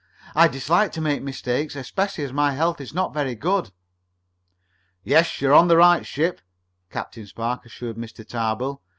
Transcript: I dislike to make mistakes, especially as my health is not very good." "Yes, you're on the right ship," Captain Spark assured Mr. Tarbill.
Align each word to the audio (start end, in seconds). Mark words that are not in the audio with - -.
I 0.33 0.47
dislike 0.47 0.91
to 0.93 0.99
make 1.01 1.21
mistakes, 1.21 1.75
especially 1.75 2.23
as 2.23 2.33
my 2.33 2.53
health 2.53 2.81
is 2.81 2.91
not 2.91 3.13
very 3.13 3.35
good." 3.35 3.69
"Yes, 5.03 5.39
you're 5.39 5.53
on 5.53 5.67
the 5.67 5.77
right 5.77 6.07
ship," 6.07 6.41
Captain 6.89 7.27
Spark 7.27 7.67
assured 7.67 7.97
Mr. 7.97 8.27
Tarbill. 8.27 8.81